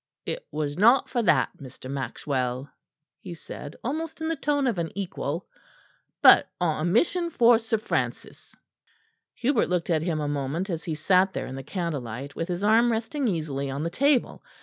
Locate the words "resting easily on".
12.91-13.83